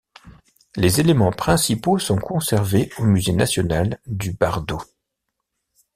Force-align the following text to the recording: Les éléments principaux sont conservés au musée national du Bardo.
Les 0.77 0.99
éléments 0.99 1.31
principaux 1.31 1.99
sont 1.99 2.17
conservés 2.17 2.89
au 2.97 3.03
musée 3.03 3.33
national 3.33 3.99
du 4.07 4.31
Bardo. 4.31 4.81